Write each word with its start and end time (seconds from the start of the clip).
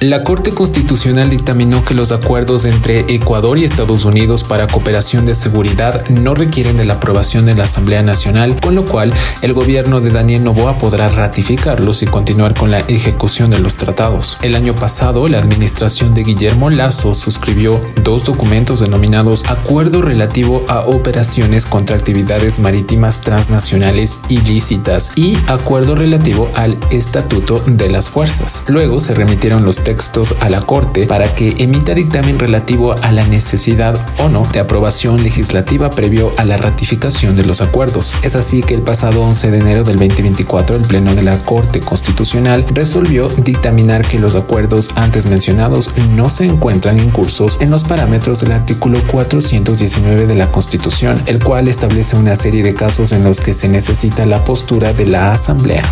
La 0.00 0.24
Corte 0.24 0.52
Constitucional 0.52 1.30
dictaminó 1.30 1.82
que 1.82 1.94
los 1.94 2.12
acuerdos 2.12 2.66
entre 2.66 3.06
Ecuador 3.08 3.56
y 3.56 3.64
Estados 3.64 4.04
Unidos 4.04 4.44
para 4.44 4.66
cooperación 4.66 5.24
de 5.24 5.34
seguridad 5.34 6.06
no 6.10 6.34
requieren 6.34 6.76
de 6.76 6.84
la 6.84 6.94
aprobación 6.94 7.46
de 7.46 7.54
la 7.54 7.64
Asamblea 7.64 8.02
Nacional, 8.02 8.60
con 8.60 8.74
lo 8.74 8.84
cual 8.84 9.14
el 9.40 9.54
gobierno 9.54 10.02
de 10.02 10.10
Daniel 10.10 10.44
Novoa 10.44 10.76
podrá 10.76 11.08
ratificarlos 11.08 12.02
y 12.02 12.06
continuar 12.06 12.52
con 12.52 12.70
la 12.70 12.80
ejecución 12.80 13.48
de 13.48 13.58
los 13.58 13.76
tratados. 13.76 14.36
El 14.42 14.54
año 14.54 14.74
pasado, 14.74 15.28
la 15.28 15.38
administración 15.38 16.12
de 16.12 16.24
Guillermo 16.24 16.68
Lazo 16.68 17.14
suscribió 17.14 17.80
dos 18.04 18.26
documentos 18.26 18.80
denominados 18.80 19.48
Acuerdo 19.48 20.02
relativo 20.02 20.62
a 20.68 20.80
operaciones 20.80 21.64
contra 21.64 21.96
actividades 21.96 22.58
marítimas 22.58 23.22
transnacionales 23.22 24.18
ilícitas 24.28 25.12
y 25.16 25.38
Acuerdo 25.46 25.94
relativo 25.94 26.50
al 26.54 26.76
Estatuto 26.90 27.62
de 27.66 27.88
las 27.88 28.10
Fuerzas. 28.10 28.62
Luego 28.66 29.00
se 29.00 29.14
remitieron 29.14 29.64
los 29.64 29.85
textos 29.86 30.34
a 30.40 30.50
la 30.50 30.62
Corte 30.62 31.06
para 31.06 31.32
que 31.32 31.54
emita 31.58 31.94
dictamen 31.94 32.40
relativo 32.40 32.96
a 33.02 33.12
la 33.12 33.24
necesidad 33.24 33.96
o 34.18 34.28
no 34.28 34.42
de 34.52 34.58
aprobación 34.58 35.22
legislativa 35.22 35.90
previo 35.90 36.32
a 36.38 36.44
la 36.44 36.56
ratificación 36.56 37.36
de 37.36 37.46
los 37.46 37.60
acuerdos. 37.60 38.12
Es 38.22 38.34
así 38.34 38.64
que 38.64 38.74
el 38.74 38.82
pasado 38.82 39.22
11 39.22 39.52
de 39.52 39.58
enero 39.60 39.84
del 39.84 40.00
2024 40.00 40.74
el 40.74 40.82
Pleno 40.82 41.14
de 41.14 41.22
la 41.22 41.38
Corte 41.38 41.78
Constitucional 41.78 42.64
resolvió 42.74 43.28
dictaminar 43.28 44.04
que 44.04 44.18
los 44.18 44.34
acuerdos 44.34 44.90
antes 44.96 45.26
mencionados 45.26 45.92
no 46.16 46.28
se 46.30 46.46
encuentran 46.46 46.98
incursos 46.98 47.60
en 47.60 47.70
los 47.70 47.84
parámetros 47.84 48.40
del 48.40 48.52
artículo 48.52 49.00
419 49.06 50.26
de 50.26 50.34
la 50.34 50.50
Constitución, 50.50 51.22
el 51.26 51.38
cual 51.38 51.68
establece 51.68 52.16
una 52.16 52.34
serie 52.34 52.64
de 52.64 52.74
casos 52.74 53.12
en 53.12 53.22
los 53.22 53.40
que 53.40 53.52
se 53.52 53.68
necesita 53.68 54.26
la 54.26 54.44
postura 54.44 54.92
de 54.92 55.06
la 55.06 55.30
Asamblea. 55.30 55.84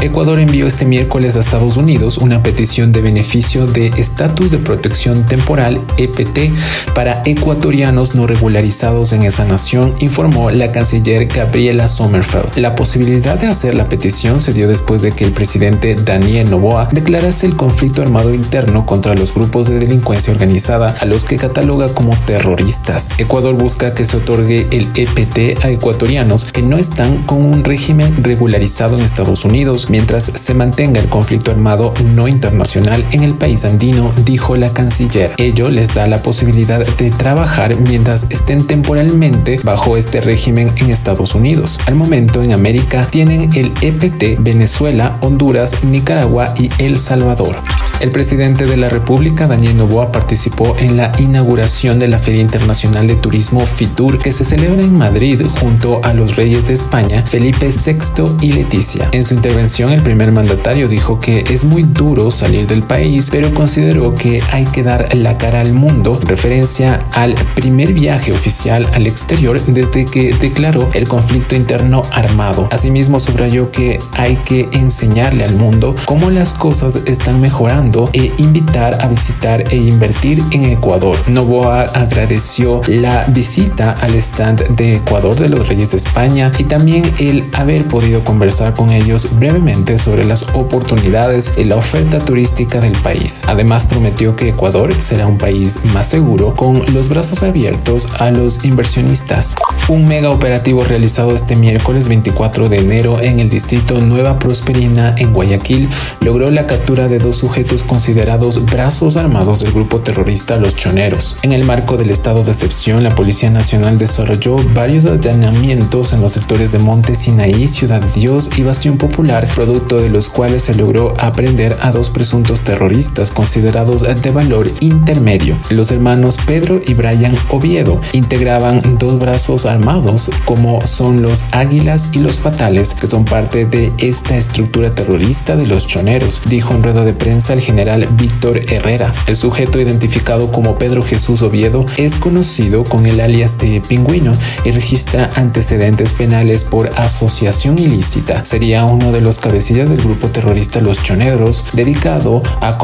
Ecuador 0.00 0.40
envió 0.40 0.66
este 0.66 0.84
miércoles 0.84 1.36
a 1.36 1.40
Estados 1.40 1.76
Unidos 1.76 2.18
una 2.18 2.42
petición 2.42 2.90
de 2.90 3.02
beneficio 3.02 3.41
de 3.42 3.88
estatus 3.96 4.52
de 4.52 4.58
protección 4.58 5.26
temporal 5.26 5.80
EPT 5.98 6.52
para 6.94 7.22
ecuatorianos 7.24 8.14
no 8.14 8.28
regularizados 8.28 9.12
en 9.12 9.24
esa 9.24 9.44
nación, 9.44 9.94
informó 9.98 10.52
la 10.52 10.70
canciller 10.70 11.26
Gabriela 11.26 11.88
Sommerfeld. 11.88 12.56
La 12.56 12.76
posibilidad 12.76 13.36
de 13.36 13.48
hacer 13.48 13.74
la 13.74 13.88
petición 13.88 14.40
se 14.40 14.52
dio 14.52 14.68
después 14.68 15.02
de 15.02 15.10
que 15.10 15.24
el 15.24 15.32
presidente 15.32 15.96
Daniel 15.96 16.50
Noboa 16.50 16.88
declarase 16.92 17.46
el 17.46 17.56
conflicto 17.56 18.00
armado 18.00 18.32
interno 18.32 18.86
contra 18.86 19.14
los 19.14 19.34
grupos 19.34 19.68
de 19.68 19.80
delincuencia 19.80 20.32
organizada 20.32 20.94
a 21.00 21.04
los 21.04 21.24
que 21.24 21.36
cataloga 21.36 21.92
como 21.92 22.16
terroristas. 22.24 23.18
Ecuador 23.18 23.56
busca 23.56 23.92
que 23.92 24.04
se 24.04 24.18
otorgue 24.18 24.68
el 24.70 24.88
EPT 24.94 25.64
a 25.64 25.68
ecuatorianos 25.68 26.44
que 26.44 26.62
no 26.62 26.78
están 26.78 27.24
con 27.24 27.44
un 27.44 27.64
régimen 27.64 28.22
regularizado 28.22 28.96
en 28.96 29.04
Estados 29.04 29.44
Unidos 29.44 29.90
mientras 29.90 30.24
se 30.24 30.54
mantenga 30.54 31.00
el 31.00 31.08
conflicto 31.08 31.50
armado 31.50 31.92
no 32.14 32.28
internacional 32.28 33.04
en 33.10 33.24
el 33.24 33.31
país 33.34 33.64
andino, 33.64 34.12
dijo 34.24 34.56
la 34.56 34.72
canciller. 34.72 35.34
Ello 35.38 35.68
les 35.70 35.94
da 35.94 36.06
la 36.06 36.22
posibilidad 36.22 36.84
de 36.84 37.10
trabajar 37.10 37.76
mientras 37.76 38.26
estén 38.30 38.66
temporalmente 38.66 39.60
bajo 39.62 39.96
este 39.96 40.20
régimen 40.20 40.70
en 40.76 40.90
Estados 40.90 41.34
Unidos. 41.34 41.78
Al 41.86 41.94
momento 41.94 42.42
en 42.42 42.52
América 42.52 43.06
tienen 43.10 43.50
el 43.54 43.72
EPT 43.80 44.40
Venezuela, 44.40 45.16
Honduras, 45.20 45.84
Nicaragua 45.84 46.54
y 46.58 46.70
El 46.78 46.98
Salvador. 46.98 47.56
El 48.02 48.10
presidente 48.10 48.66
de 48.66 48.76
la 48.76 48.88
República, 48.88 49.46
Daniel 49.46 49.76
Novoa, 49.76 50.10
participó 50.10 50.74
en 50.80 50.96
la 50.96 51.12
inauguración 51.20 52.00
de 52.00 52.08
la 52.08 52.18
Feria 52.18 52.40
Internacional 52.40 53.06
de 53.06 53.14
Turismo 53.14 53.60
FITUR 53.64 54.18
que 54.18 54.32
se 54.32 54.42
celebra 54.42 54.82
en 54.82 54.98
Madrid 54.98 55.40
junto 55.46 56.04
a 56.04 56.12
los 56.12 56.34
reyes 56.34 56.66
de 56.66 56.74
España, 56.74 57.24
Felipe 57.24 57.68
VI 57.68 58.24
y 58.40 58.54
Leticia. 58.54 59.08
En 59.12 59.24
su 59.24 59.34
intervención, 59.34 59.92
el 59.92 60.02
primer 60.02 60.32
mandatario 60.32 60.88
dijo 60.88 61.20
que 61.20 61.44
es 61.48 61.62
muy 61.62 61.84
duro 61.84 62.32
salir 62.32 62.66
del 62.66 62.82
país, 62.82 63.21
pero 63.30 63.52
consideró 63.52 64.14
que 64.14 64.42
hay 64.50 64.64
que 64.66 64.82
dar 64.82 65.14
la 65.14 65.38
cara 65.38 65.60
al 65.60 65.72
mundo, 65.72 66.18
referencia 66.24 67.04
al 67.12 67.34
primer 67.54 67.92
viaje 67.92 68.32
oficial 68.32 68.88
al 68.94 69.06
exterior 69.06 69.60
desde 69.66 70.06
que 70.06 70.34
declaró 70.34 70.88
el 70.94 71.08
conflicto 71.08 71.54
interno 71.54 72.02
armado. 72.12 72.68
Asimismo, 72.70 73.20
subrayó 73.20 73.70
que 73.70 73.98
hay 74.12 74.36
que 74.36 74.68
enseñarle 74.72 75.44
al 75.44 75.54
mundo 75.54 75.94
cómo 76.04 76.30
las 76.30 76.54
cosas 76.54 77.00
están 77.06 77.40
mejorando 77.40 78.10
e 78.12 78.32
invitar 78.38 78.98
a 79.00 79.08
visitar 79.08 79.64
e 79.72 79.76
invertir 79.76 80.42
en 80.50 80.64
Ecuador. 80.64 81.16
Novoa 81.28 81.82
agradeció 81.82 82.80
la 82.88 83.24
visita 83.28 83.92
al 84.00 84.14
stand 84.14 84.76
de 84.76 84.96
Ecuador 84.96 85.38
de 85.38 85.48
los 85.48 85.68
Reyes 85.68 85.92
de 85.92 85.98
España 85.98 86.52
y 86.58 86.64
también 86.64 87.10
el 87.18 87.48
haber 87.52 87.84
podido 87.84 88.24
conversar 88.24 88.74
con 88.74 88.90
ellos 88.90 89.28
brevemente 89.38 89.98
sobre 89.98 90.24
las 90.24 90.42
oportunidades 90.54 91.52
y 91.56 91.64
la 91.64 91.76
oferta 91.76 92.18
turística 92.18 92.80
del 92.80 92.92
país. 92.92 93.11
Además 93.46 93.86
prometió 93.86 94.36
que 94.36 94.48
Ecuador 94.48 94.94
será 94.98 95.26
un 95.26 95.36
país 95.36 95.80
más 95.92 96.06
seguro 96.06 96.54
con 96.56 96.82
los 96.94 97.08
brazos 97.08 97.42
abiertos 97.42 98.08
a 98.18 98.30
los 98.30 98.64
inversionistas. 98.64 99.54
Un 99.88 100.06
mega 100.06 100.30
operativo 100.30 100.82
realizado 100.82 101.34
este 101.34 101.54
miércoles 101.56 102.08
24 102.08 102.68
de 102.68 102.78
enero 102.78 103.20
en 103.20 103.40
el 103.40 103.50
distrito 103.50 104.00
Nueva 104.00 104.38
Prosperina 104.38 105.14
en 105.18 105.34
Guayaquil 105.34 105.90
logró 106.20 106.50
la 106.50 106.66
captura 106.66 107.08
de 107.08 107.18
dos 107.18 107.36
sujetos 107.36 107.82
considerados 107.82 108.64
brazos 108.64 109.16
armados 109.16 109.60
del 109.60 109.72
grupo 109.72 110.00
terrorista 110.00 110.56
Los 110.56 110.76
Choneros. 110.76 111.36
En 111.42 111.52
el 111.52 111.64
marco 111.64 111.96
del 111.96 112.10
estado 112.10 112.42
de 112.42 112.52
excepción, 112.52 113.02
la 113.02 113.14
Policía 113.14 113.50
Nacional 113.50 113.98
desarrolló 113.98 114.56
varios 114.72 115.04
allanamientos 115.04 116.12
en 116.12 116.22
los 116.22 116.32
sectores 116.32 116.72
de 116.72 116.78
Monte 116.78 117.14
Sinaí, 117.14 117.66
Ciudad 117.66 118.02
Dios 118.14 118.50
y 118.56 118.62
Bastión 118.62 118.96
Popular, 118.96 119.46
producto 119.54 120.00
de 120.00 120.08
los 120.08 120.28
cuales 120.28 120.62
se 120.62 120.74
logró 120.74 121.14
aprender 121.18 121.76
a 121.82 121.90
dos 121.90 122.08
presuntos 122.08 122.60
terroristas 122.60 123.01
considerados 123.34 124.02
de 124.02 124.30
valor 124.30 124.70
intermedio. 124.80 125.56
Los 125.70 125.90
hermanos 125.90 126.38
Pedro 126.46 126.80
y 126.86 126.94
Brian 126.94 127.36
Oviedo 127.50 128.00
integraban 128.12 128.98
dos 128.98 129.18
brazos 129.18 129.66
armados 129.66 130.30
como 130.44 130.84
son 130.86 131.22
los 131.22 131.44
Águilas 131.50 132.08
y 132.12 132.18
los 132.18 132.38
Fatales, 132.40 132.94
que 132.94 133.06
son 133.06 133.24
parte 133.24 133.64
de 133.66 133.92
esta 133.98 134.36
estructura 134.36 134.94
terrorista 134.94 135.56
de 135.56 135.66
los 135.66 135.86
choneros, 135.86 136.42
dijo 136.46 136.74
en 136.74 136.82
rueda 136.82 137.04
de 137.04 137.12
prensa 137.12 137.54
el 137.54 137.60
general 137.60 138.08
Víctor 138.12 138.60
Herrera. 138.72 139.12
El 139.26 139.36
sujeto 139.36 139.80
identificado 139.80 140.52
como 140.52 140.78
Pedro 140.78 141.02
Jesús 141.02 141.42
Oviedo 141.42 141.84
es 141.96 142.16
conocido 142.16 142.84
con 142.84 143.06
el 143.06 143.20
alias 143.20 143.58
de 143.58 143.80
Pingüino 143.80 144.32
y 144.64 144.70
registra 144.70 145.30
antecedentes 145.34 146.12
penales 146.12 146.64
por 146.64 146.90
asociación 146.96 147.78
ilícita. 147.78 148.44
Sería 148.44 148.84
uno 148.84 149.12
de 149.12 149.20
los 149.20 149.38
cabecillas 149.38 149.90
del 149.90 150.02
grupo 150.02 150.28
terrorista 150.28 150.80
Los 150.80 151.02
Choneros, 151.02 151.66
dedicado 151.72 152.42
a 152.60 152.78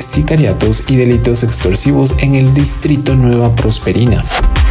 sicariatos 0.00 0.84
y 0.88 0.96
delitos 0.96 1.42
extorsivos 1.42 2.14
en 2.18 2.34
el 2.34 2.54
distrito 2.54 3.14
Nueva 3.14 3.54
Prosperina 3.54 4.24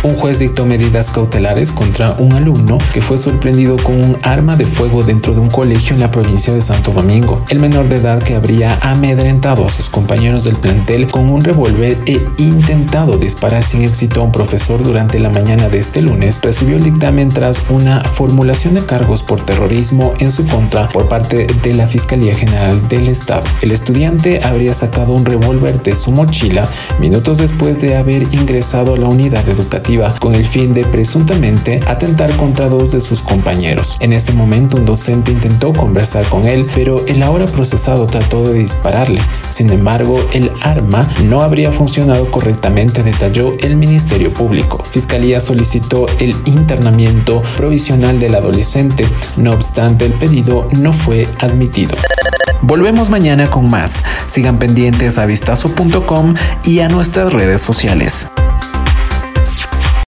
un 0.04 0.16
juez 0.16 0.40
dictó 0.40 0.66
medidas 0.66 1.12
cautelares 1.12 1.72
contra 1.72 2.16
un 2.18 2.34
alumno 2.34 2.80
que 2.92 3.02
fue 3.02 3.18
sorprendido 3.18 3.76
con 3.76 4.02
un 4.02 4.18
arma 4.24 4.56
de 4.56 4.66
fuego 4.66 5.04
dentro 5.04 5.34
de 5.34 5.40
un 5.40 5.50
colegio 5.50 5.94
en 5.94 6.00
la 6.00 6.10
provincia 6.10 6.54
de 6.54 6.62
Santo 6.62 6.92
Domingo. 6.92 7.46
El 7.50 7.60
menor 7.60 7.88
de 7.88 7.98
edad 7.98 8.22
que 8.24 8.36
habría 8.36 8.80
amedrentado 8.82 9.66
a 9.66 9.70
sus 9.70 9.90
compañeros 9.90 10.44
del 10.44 10.56
plantel 10.56 11.08
con 11.08 11.30
un 11.30 11.44
revólver 11.44 12.00
e 12.08 12.26
intentado 12.38 13.18
disparar 13.18 13.64
sin 13.64 13.84
éxito 13.84 14.22
a 14.22 14.24
un 14.24 14.32
profesor 14.32 14.82
durante 14.82 15.20
la 15.20 15.30
mañana 15.30 15.70
de 15.70 15.78
este 15.78 16.02
lunes 16.02 16.40
recibió 16.42 16.78
el 16.78 16.84
dictamen 16.84 17.30
tras 17.30 17.62
una 17.70 18.04
formulación 18.04 18.74
de 18.74 18.86
cargos 18.86 19.22
por 19.22 19.46
terrorismo 19.46 20.14
en 20.18 20.32
su 20.32 20.48
contra 20.48 20.90
por 20.90 21.08
parte 21.10 21.46
de 21.62 21.74
la 21.76 21.86
Fiscalía 21.86 22.34
General 22.34 22.88
del 22.90 23.08
Estado. 23.08 23.44
El 23.62 23.72
estudiante 23.72 24.42
habría 24.44 24.74
sacado 24.74 25.14
un 25.14 25.26
revólver 25.26 25.84
de 25.84 25.94
su 25.94 26.12
mochila 26.12 26.68
minutos 27.00 27.38
después 27.38 27.80
de 27.82 27.98
haber 27.98 28.24
ingresado 28.34 28.96
a 28.96 28.98
la 28.98 29.08
unidad 29.08 29.48
educativa 29.48 29.91
con 30.20 30.36
el 30.36 30.46
fin 30.46 30.74
de 30.74 30.86
presuntamente 30.86 31.82
atentar 31.86 32.34
contra 32.38 32.70
dos 32.70 32.92
de 32.92 33.02
sus 33.02 33.22
compañeros. 33.22 33.98
En 34.00 34.14
ese 34.14 34.32
momento 34.32 34.78
un 34.78 34.86
docente 34.86 35.32
intentó 35.32 35.74
conversar 35.74 36.24
con 36.28 36.48
él, 36.48 36.66
pero 36.74 37.06
el 37.08 37.22
ahora 37.22 37.46
procesado 37.46 38.08
trató 38.08 38.44
de 38.44 38.54
dispararle. 38.54 39.22
Sin 39.50 39.70
embargo, 39.70 40.18
el 40.32 40.50
arma 40.62 41.10
no 41.26 41.42
habría 41.42 41.74
funcionado 41.74 42.32
correctamente, 42.32 43.04
detalló 43.04 43.52
el 43.60 43.76
Ministerio 43.76 44.34
Público. 44.34 44.82
Fiscalía 44.90 45.42
solicitó 45.42 46.06
el 46.20 46.36
internamiento 46.46 47.42
provisional 47.58 48.18
del 48.18 48.36
adolescente, 48.36 49.06
no 49.36 49.52
obstante 49.52 50.06
el 50.06 50.14
pedido 50.14 50.70
no 50.72 50.94
fue 50.94 51.28
admitido. 51.40 51.98
Volvemos 52.62 53.10
mañana 53.10 53.50
con 53.50 53.70
más. 53.70 54.04
Sigan 54.28 54.58
pendientes 54.58 55.18
a 55.18 55.26
vistazo.com 55.26 56.36
y 56.64 56.80
a 56.80 56.88
nuestras 56.88 57.34
redes 57.34 57.62
sociales. 57.62 58.28